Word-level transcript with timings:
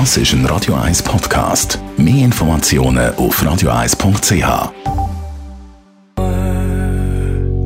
Das 0.00 0.16
ist 0.16 0.32
ein 0.32 0.44
Radio 0.46 0.74
1 0.74 1.04
Podcast. 1.04 1.78
Mehr 1.96 2.24
Informationen 2.24 3.14
auf 3.14 3.40
radio1.ch. 3.40 4.72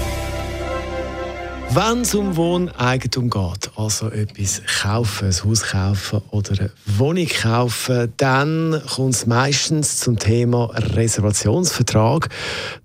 Wenn 1.77 2.01
es 2.01 2.15
um 2.15 2.35
Wohneigentum 2.35 3.29
geht, 3.29 3.69
also 3.75 4.09
etwas 4.09 4.63
kaufen, 4.81 5.27
ein 5.27 5.43
Haus 5.43 5.61
kaufen 5.61 6.23
oder 6.31 6.59
eine 6.59 6.71
Wohnung 6.87 7.27
kaufen, 7.27 8.11
dann 8.17 8.81
kommt 8.95 9.13
es 9.13 9.27
meistens 9.27 9.99
zum 9.99 10.17
Thema 10.17 10.71
Reservationsvertrag. 10.73 12.29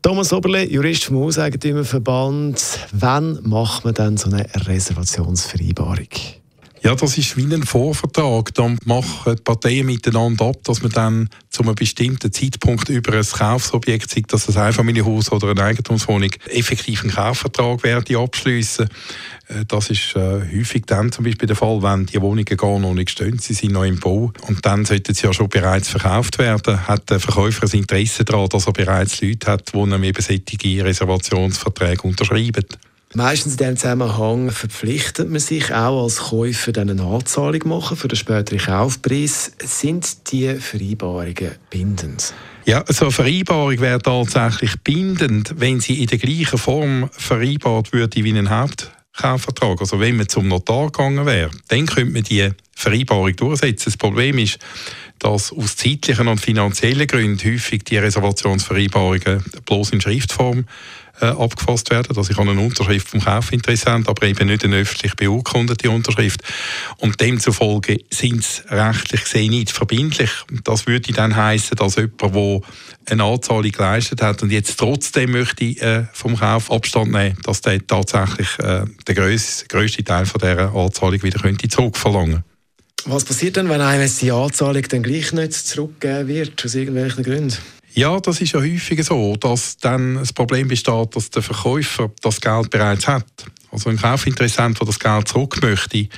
Thomas 0.02 0.30
Oberle, 0.34 0.70
Jurist 0.70 1.04
vom 1.04 1.20
Hauseigentümerverband, 1.20 2.80
wann 2.92 3.38
macht 3.44 3.86
man 3.86 3.94
dann 3.94 4.18
so 4.18 4.28
eine 4.28 4.44
Reservationsvereinbarung? 4.66 6.41
Ja, 6.84 6.96
das 6.96 7.16
ist 7.16 7.36
wie 7.36 7.44
ein 7.44 7.62
Vorvertrag. 7.62 8.52
Da 8.54 8.74
machen 8.84 9.36
die 9.36 9.42
Parteien 9.42 9.86
miteinander 9.86 10.46
ab, 10.46 10.56
dass 10.64 10.82
man 10.82 10.90
dann 10.90 11.28
zu 11.48 11.62
einem 11.62 11.76
bestimmten 11.76 12.32
Zeitpunkt 12.32 12.88
über 12.88 13.12
ein 13.12 13.24
Kaufsobjekt, 13.24 14.10
sei 14.10 14.22
das 14.26 14.48
ein 14.48 14.60
Einfamilienhaus 14.60 15.30
oder 15.30 15.50
eine 15.50 15.62
Eigentumswohnung, 15.62 16.30
effektiv 16.48 17.02
einen 17.02 17.12
Kaufvertrag 17.12 17.84
werde 17.84 18.18
abschließen. 18.18 18.88
Äh, 19.46 19.64
das 19.68 19.90
ist 19.90 20.16
äh, 20.16 20.40
häufig 20.52 20.82
dann 20.86 21.12
zum 21.12 21.24
Beispiel 21.24 21.46
der 21.46 21.54
Fall, 21.54 21.82
wenn 21.84 22.06
die 22.06 22.20
Wohnungen 22.20 22.56
gar 22.56 22.80
noch 22.80 22.94
nicht 22.94 23.10
stehen, 23.10 23.38
sie 23.38 23.54
sind 23.54 23.72
noch 23.72 23.84
im 23.84 24.00
Bau 24.00 24.32
und 24.48 24.66
dann 24.66 24.84
sollten 24.84 25.14
sie 25.14 25.26
ja 25.26 25.32
schon 25.32 25.48
bereits 25.48 25.88
verkauft 25.88 26.38
werden, 26.38 26.88
hat 26.88 27.08
der 27.10 27.20
Verkäufer 27.20 27.64
ein 27.64 27.78
Interesse 27.78 28.24
daran, 28.24 28.48
dass 28.48 28.66
er 28.66 28.72
bereits 28.72 29.20
Leute 29.20 29.52
hat, 29.52 29.72
die 29.72 29.78
ihm 29.78 30.02
eben 30.02 30.20
solche 30.20 30.84
Reservationsverträge 30.84 32.02
unterschreiben. 32.02 32.66
Meistens 33.14 33.52
in 33.52 33.58
diesem 33.58 33.76
Zusammenhang 33.76 34.50
verpflichtet 34.50 35.28
man 35.28 35.38
sich 35.38 35.72
auch 35.72 36.04
als 36.04 36.16
Käufer 36.16 36.72
dann 36.72 36.88
eine 36.88 37.02
Anzahlung 37.02 37.68
machen 37.68 37.96
für 37.96 38.08
den 38.08 38.16
späteren 38.16 38.58
Kaufpreis. 38.58 39.52
Sind 39.62 40.32
die 40.32 40.54
Vereinbarungen 40.54 41.52
bindend? 41.68 42.32
Ja, 42.64 42.82
so 42.88 43.06
eine 43.06 43.12
Vereinbarung 43.12 43.78
wäre 43.80 44.00
tatsächlich 44.00 44.80
bindend, 44.82 45.54
wenn 45.58 45.80
sie 45.80 46.00
in 46.00 46.06
der 46.06 46.18
gleichen 46.18 46.58
Form 46.58 47.10
vereinbart 47.12 47.92
würde 47.92 48.24
wie 48.24 48.32
ein 48.32 48.48
Hauptkaufvertrag. 48.48 49.80
Also 49.80 50.00
wenn 50.00 50.16
man 50.16 50.28
zum 50.28 50.48
Notar 50.48 50.86
gegangen 50.86 51.26
wäre, 51.26 51.50
dann 51.68 51.84
könnte 51.84 52.12
man 52.12 52.22
die 52.22 52.48
Vereinbarung 52.74 53.36
durchsetzen. 53.36 53.84
Das 53.86 53.96
Problem 53.98 54.38
ist, 54.38 54.58
dass 55.22 55.52
aus 55.52 55.76
zeitlichen 55.76 56.26
und 56.28 56.40
finanziellen 56.40 57.06
Gründen 57.06 57.38
häufig 57.44 57.84
die 57.84 57.98
Reservationsvereinbarungen 57.98 59.44
bloß 59.64 59.90
in 59.90 60.00
Schriftform 60.00 60.64
äh, 61.20 61.26
abgefasst 61.26 61.90
werden. 61.90 62.16
Also 62.16 62.28
ich 62.28 62.36
habe 62.36 62.50
eine 62.50 62.60
Unterschrift 62.60 63.08
vom 63.08 63.20
Kaufinteressent, 63.20 64.08
aber 64.08 64.26
eben 64.26 64.48
nicht 64.48 64.64
eine 64.64 64.78
öffentlich 64.78 65.14
beurkundete 65.14 65.90
Unterschrift. 65.90 66.42
Und 66.98 67.20
demzufolge 67.20 67.98
sind 68.10 68.40
es 68.40 68.64
rechtlich 68.68 69.22
gesehen 69.22 69.50
nicht 69.50 69.70
verbindlich. 69.70 70.30
Das 70.64 70.86
würde 70.86 71.12
dann 71.12 71.36
heißen, 71.36 71.76
dass 71.76 71.96
jemand, 71.96 72.22
der 72.22 72.60
eine 73.10 73.24
Anzahlung 73.24 73.70
geleistet 73.70 74.22
hat 74.22 74.42
und 74.42 74.50
jetzt 74.50 74.78
trotzdem 74.78 75.32
möchte 75.32 75.64
äh, 75.64 76.06
vom 76.12 76.36
Kauf 76.36 76.70
Abstand 76.70 77.12
nehmen, 77.12 77.36
dass 77.44 77.60
der 77.60 77.86
tatsächlich 77.86 78.58
äh, 78.58 78.84
den 79.06 79.14
grössten 79.14 80.04
Teil 80.04 80.26
von 80.26 80.40
dieser 80.40 80.74
Anzahlung 80.74 81.22
wieder 81.22 81.40
könnte 81.40 81.68
zurückverlangen 81.68 82.32
könnte. 82.32 82.51
Was 83.04 83.24
passiert 83.24 83.56
denn, 83.56 83.68
wenn 83.68 83.80
einem 83.80 84.10
die 84.20 84.30
Anzahlung 84.30 84.82
dann 84.82 85.02
gleich 85.02 85.32
nicht 85.32 85.52
zurückgegeben 85.52 86.28
wird, 86.28 86.64
aus 86.64 86.74
irgendwelchen 86.74 87.24
Gründen? 87.24 87.56
Ja, 87.94 88.18
das 88.20 88.40
ist 88.40 88.52
ja 88.52 88.60
häufig 88.60 89.04
so, 89.04 89.36
dass 89.36 89.76
dann 89.76 90.14
das 90.14 90.32
Problem 90.32 90.68
besteht, 90.68 91.14
dass 91.14 91.30
der 91.30 91.42
Verkäufer 91.42 92.10
das 92.22 92.40
Geld 92.40 92.70
bereits 92.70 93.06
hat. 93.06 93.26
Also 93.70 93.90
ein 93.90 93.98
Kaufinteressent, 93.98 94.78
der 94.78 94.86
das 94.86 94.98
Geld 94.98 95.28
zurück 95.28 95.58
möchte, 95.62 96.08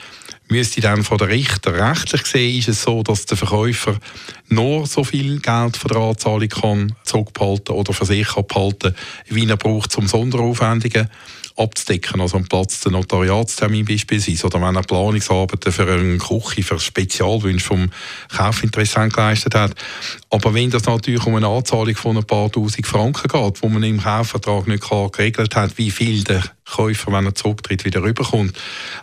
müsste 0.49 0.81
dann 0.81 1.05
von 1.05 1.19
der 1.19 1.29
Richter 1.29 1.75
rechtlich 1.75 2.23
gesehen 2.25 2.59
ist 2.59 2.69
es 2.69 2.83
so, 2.83 3.03
dass 3.03 3.27
der 3.27 3.37
Verkäufer 3.37 3.99
nur 4.49 4.87
so 4.87 5.05
viel 5.05 5.41
Geld 5.41 5.77
von 5.77 5.89
der 5.89 6.01
Anzahlung 6.01 6.49
kann 6.49 6.97
zurückbehalten 7.05 7.75
oder 7.75 7.93
für 7.93 8.05
sich 8.05 8.37
abhalten, 8.37 8.95
wie 9.29 9.49
er 9.49 9.57
braucht 9.57 9.93
zum 9.93 10.07
Sonderaufwendungen 10.07 11.09
abzudecken. 11.57 12.21
Also 12.21 12.37
am 12.37 12.47
Platz 12.47 12.81
der 12.81 12.93
Notariatstermin 12.93 13.85
beispielsweise 13.85 14.47
oder 14.47 14.61
wenn 14.61 14.77
er 14.77 14.83
Planungsarbeiten 14.83 15.73
für 15.73 15.91
eine 15.91 16.19
Küche, 16.19 16.63
für 16.63 16.81
Spezialwünsche 16.81 17.65
vom 17.65 17.91
Kaufinteressenten 18.29 19.13
geleistet 19.13 19.55
hat. 19.55 19.73
Aber 20.31 20.53
wenn 20.53 20.71
das 20.71 20.85
natürlich 20.85 21.25
um 21.27 21.37
eine 21.37 21.47
Anzahlung 21.47 21.95
von 21.95 22.17
ein 22.17 22.25
paar 22.25 22.51
tausend 22.51 22.87
Franken 22.87 23.29
geht, 23.29 23.63
wo 23.63 23.69
man 23.69 23.83
im 23.83 24.03
Kaufvertrag 24.03 24.67
nicht 24.67 24.83
klar 24.83 25.11
geregelt 25.11 25.55
hat, 25.55 25.79
wie 25.79 25.91
viel 25.91 26.25
der 26.25 26.43
Käufer, 26.65 27.13
wenn 27.13 27.27
er 27.27 27.35
zurücktritt, 27.35 27.85
wieder 27.85 28.03
rüberkommt, 28.03 28.57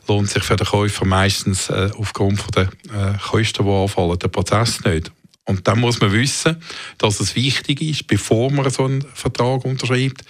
lohnt 0.07 0.29
sich 0.29 0.43
für 0.43 0.55
den 0.55 0.67
Käufer 0.67 1.05
meistens 1.05 1.69
äh, 1.69 1.89
aufgrund 1.97 2.43
der 2.55 2.63
äh, 2.63 3.17
Kosten, 3.17 3.65
die 3.65 3.71
anfallen, 3.71 4.19
der 4.19 4.27
Prozess 4.27 4.83
nicht. 4.83 5.11
Und 5.45 5.67
dann 5.67 5.79
muss 5.79 5.99
man 5.99 6.11
wissen, 6.11 6.61
dass 6.97 7.19
es 7.19 7.35
wichtig 7.35 7.81
ist, 7.81 8.07
bevor 8.07 8.51
man 8.51 8.69
so 8.69 8.85
einen 8.85 9.01
Vertrag 9.13 9.65
unterschreibt, 9.65 10.23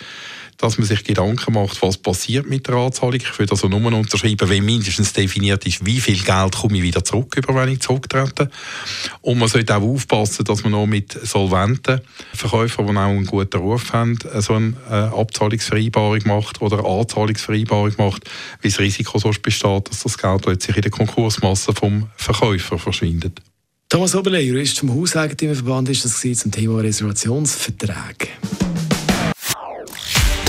dass 0.62 0.78
man 0.78 0.88
sich 0.88 1.04
Gedanken 1.04 1.54
macht, 1.54 1.82
was 1.82 1.98
passiert 1.98 2.48
mit 2.48 2.68
der 2.68 2.76
Anzahlung. 2.76 3.16
Ich 3.16 3.40
würde 3.40 3.52
also 3.52 3.68
nur 3.68 3.84
unterschreiben, 3.94 4.48
wenn 4.48 4.64
mindestens 4.64 5.14
definiert 5.14 5.66
ist, 5.66 5.86
wie 5.86 6.00
viel 6.00 6.22
Geld 6.22 6.56
komme 6.56 6.78
ich 6.78 6.84
wieder 6.84 7.04
zurück, 7.04 7.36
über 7.36 7.56
wenn 7.56 7.70
ich 7.70 7.80
zurücktrete. 7.82 8.50
Und 9.22 9.40
man 9.40 9.50
sollte 9.50 9.76
auch 9.76 9.82
aufpassen, 9.82 10.46
dass 10.46 10.64
man 10.64 10.74
auch 10.76 10.86
mit 10.86 11.12
solventen 11.12 12.02
Verkäufern, 12.34 12.88
die 12.88 12.92
auch 12.94 12.98
einen 12.98 13.26
guten 13.26 13.58
Ruf 13.58 13.92
haben, 13.92 14.18
so 14.40 14.54
eine 14.54 14.74
äh, 14.90 14.94
Abzahlungsvereinbarung 14.94 16.22
macht 16.26 16.62
oder 16.62 16.80
eine 16.80 16.88
Anzahlungsvereinbarung 16.88 17.94
macht, 17.98 18.30
weil 18.62 18.72
das 18.72 18.80
Risiko 18.80 19.18
sonst 19.18 19.42
besteht, 19.42 19.90
dass 19.90 20.04
das 20.04 20.18
Geld 20.18 20.42
plötzlich 20.44 20.76
in 20.76 20.84
der 20.84 20.92
Konkursmasse 20.92 21.74
vom 21.74 22.08
Verkäufer 22.16 22.78
verschwindet. 22.78 23.42
Thomas 23.90 24.16
Oberle, 24.16 24.40
Jurist 24.40 24.80
vom 24.80 24.96
Hauseigentümerverband, 24.96 25.90
ist 25.90 26.06
das 26.06 26.22
zum 26.22 26.50
Thema 26.50 26.80
Reservationsverträge. 26.80 28.30